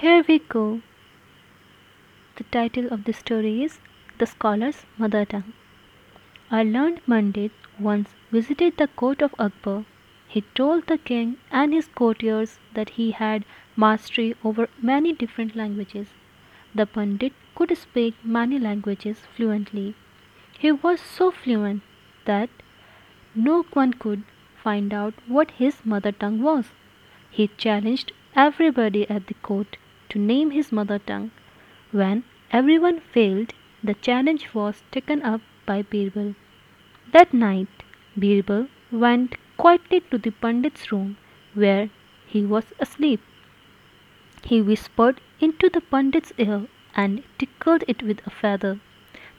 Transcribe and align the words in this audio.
Here 0.00 0.24
we 0.28 0.38
go. 0.38 0.80
The 2.36 2.44
title 2.56 2.86
of 2.92 3.02
the 3.02 3.12
story 3.12 3.64
is 3.64 3.80
The 4.18 4.26
Scholar's 4.26 4.84
Mother 4.96 5.24
Tongue. 5.24 5.54
A 6.52 6.62
learned 6.62 7.00
Pandit 7.04 7.50
once 7.80 8.10
visited 8.30 8.76
the 8.76 8.86
court 8.86 9.22
of 9.22 9.34
Akbar. 9.40 9.86
He 10.28 10.42
told 10.60 10.86
the 10.86 10.98
king 10.98 11.38
and 11.50 11.74
his 11.74 11.88
courtiers 11.88 12.60
that 12.74 12.90
he 12.90 13.10
had 13.10 13.44
mastery 13.74 14.36
over 14.44 14.68
many 14.80 15.12
different 15.12 15.56
languages. 15.56 16.06
The 16.72 16.86
Pandit 16.86 17.32
could 17.56 17.76
speak 17.76 18.14
many 18.22 18.60
languages 18.60 19.26
fluently. 19.34 19.96
He 20.56 20.70
was 20.70 21.00
so 21.00 21.32
fluent 21.32 21.82
that 22.24 22.50
no 23.34 23.64
one 23.72 23.94
could 23.94 24.22
find 24.62 24.94
out 24.94 25.14
what 25.26 25.50
his 25.62 25.84
mother 25.84 26.12
tongue 26.12 26.40
was. 26.40 26.66
He 27.32 27.48
challenged 27.48 28.12
everybody 28.36 29.10
at 29.10 29.26
the 29.26 29.34
court 29.50 29.76
to 30.08 30.18
name 30.18 30.50
his 30.50 30.72
mother 30.72 30.98
tongue. 30.98 31.30
When 31.90 32.24
everyone 32.50 33.00
failed, 33.00 33.54
the 33.82 33.94
challenge 33.94 34.54
was 34.54 34.82
taken 34.90 35.22
up 35.22 35.40
by 35.66 35.82
Birbal. 35.82 36.34
That 37.12 37.34
night, 37.34 37.68
Birbal 38.16 38.68
went 38.90 39.36
quietly 39.56 40.00
to 40.10 40.18
the 40.18 40.30
Pandit's 40.30 40.90
room 40.90 41.16
where 41.54 41.90
he 42.26 42.44
was 42.44 42.72
asleep. 42.78 43.20
He 44.44 44.62
whispered 44.62 45.20
into 45.40 45.68
the 45.68 45.80
Pandit's 45.80 46.32
ear 46.38 46.66
and 46.94 47.22
tickled 47.38 47.84
it 47.86 48.02
with 48.02 48.26
a 48.26 48.30
feather. 48.30 48.80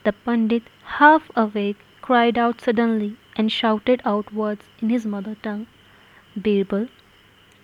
The 0.03 0.13
Pandit, 0.13 0.63
half 0.83 1.29
awake, 1.35 1.77
cried 2.01 2.37
out 2.37 2.61
suddenly 2.61 3.17
and 3.35 3.51
shouted 3.51 4.01
out 4.05 4.33
words 4.33 4.65
in 4.81 4.89
his 4.89 5.05
mother 5.05 5.35
tongue. 5.35 5.67
Birbal 6.37 6.89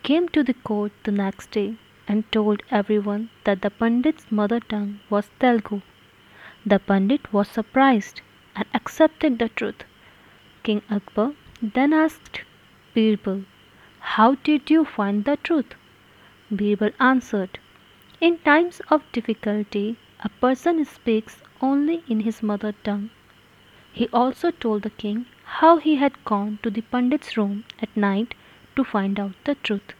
came 0.03 0.29
to 0.29 0.43
the 0.43 0.53
court 0.53 0.91
the 1.03 1.11
next 1.11 1.51
day 1.51 1.77
and 2.07 2.31
told 2.31 2.61
everyone 2.69 3.29
that 3.43 3.61
the 3.61 3.69
Pandit's 3.69 4.31
mother 4.31 4.59
tongue 4.59 4.99
was 5.09 5.29
Telugu. 5.39 5.81
The 6.65 6.79
Pandit 6.79 7.31
was 7.33 7.47
surprised 7.47 8.21
and 8.55 8.65
accepted 8.73 9.39
the 9.39 9.49
truth. 9.49 9.83
King 10.63 10.81
Akbar 10.89 11.33
then 11.61 11.93
asked 11.93 12.41
Birbal, 12.95 13.45
How 13.99 14.35
did 14.35 14.69
you 14.69 14.85
find 14.85 15.25
the 15.25 15.37
truth? 15.37 15.75
Birbal 16.51 16.91
answered, 16.99 17.59
In 18.21 18.37
times 18.39 18.81
of 18.89 19.11
difficulty, 19.11 19.97
a 20.23 20.29
person 20.29 20.85
speaks 20.85 21.41
only 21.61 22.03
in 22.07 22.21
his 22.21 22.41
mother 22.41 22.73
tongue. 22.83 23.09
He 23.93 24.07
also 24.09 24.51
told 24.51 24.83
the 24.83 24.89
king 24.89 25.25
how 25.59 25.77
he 25.77 25.95
had 25.95 26.23
gone 26.25 26.59
to 26.63 26.69
the 26.69 26.81
Pandit's 26.81 27.37
room 27.37 27.63
at 27.79 27.95
night 27.95 28.33
to 28.75 28.83
find 28.83 29.19
out 29.19 29.33
the 29.43 29.55
truth. 29.55 29.93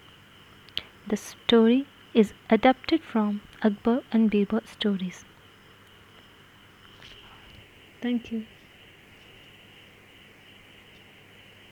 The 1.07 1.17
story 1.17 1.87
is 2.15 2.33
adapted 2.49 3.03
from 3.03 3.41
Akbar 3.61 4.01
and 4.11 4.31
Birbal 4.31 4.65
stories. 4.67 5.25
Thank 8.01 8.31
you. 8.31 8.45